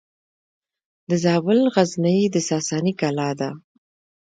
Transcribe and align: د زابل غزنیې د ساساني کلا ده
د 1.09 1.11
زابل 1.23 1.59
غزنیې 1.75 2.27
د 2.31 2.35
ساساني 2.49 2.93
کلا 3.01 3.29
ده 3.39 3.49